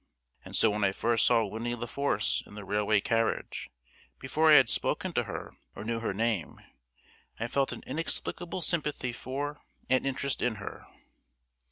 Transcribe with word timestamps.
And 0.43 0.55
so 0.55 0.71
when 0.71 0.83
I 0.83 0.93
first 0.93 1.27
saw 1.27 1.45
Winnie 1.45 1.75
La 1.75 1.85
Force 1.85 2.41
in 2.47 2.55
the 2.55 2.65
railway 2.65 3.01
carriage, 3.01 3.69
before 4.17 4.49
I 4.49 4.55
had 4.55 4.67
spoken 4.67 5.13
to 5.13 5.25
her 5.25 5.53
or 5.75 5.83
knew 5.83 5.99
her 5.99 6.11
name, 6.11 6.59
I 7.39 7.45
felt 7.45 7.71
an 7.71 7.83
inexplicable 7.85 8.63
sympathy 8.63 9.11
for 9.13 9.61
and 9.91 10.03
interest 10.03 10.41
in 10.41 10.55
her. 10.55 10.87